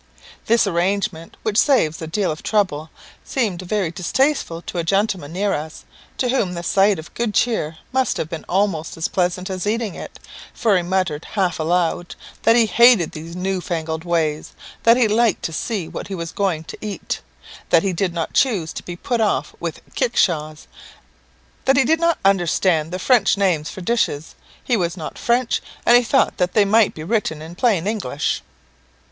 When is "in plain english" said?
27.39-28.41